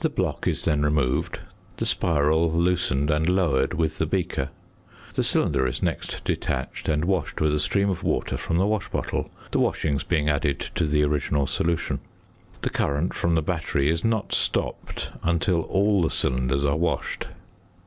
The 0.00 0.10
block 0.10 0.46
is 0.46 0.66
then 0.66 0.82
removed, 0.82 1.40
the 1.78 1.86
spiral 1.86 2.52
loosened 2.52 3.10
and 3.10 3.26
lowered 3.26 3.72
with 3.72 3.96
the 3.96 4.04
beaker. 4.04 4.50
The 5.14 5.24
cylinder 5.24 5.66
is 5.66 5.82
next 5.82 6.22
detached 6.24 6.90
and 6.90 7.06
washed 7.06 7.40
with 7.40 7.54
a 7.54 7.58
stream 7.58 7.88
of 7.88 8.02
water 8.02 8.36
from 8.36 8.58
the 8.58 8.66
wash 8.66 8.90
bottle, 8.90 9.30
the 9.50 9.60
washings 9.60 10.04
being 10.04 10.28
added 10.28 10.60
to 10.74 10.86
the 10.86 11.02
original 11.04 11.46
solution. 11.46 12.00
The 12.60 12.68
current 12.68 13.14
from 13.14 13.34
the 13.34 13.40
battery 13.40 13.88
is 13.88 14.04
not 14.04 14.34
stopped 14.34 15.10
until 15.22 15.62
all 15.62 16.02
the 16.02 16.10
cylinders 16.10 16.66
are 16.66 16.76
washed. 16.76 17.28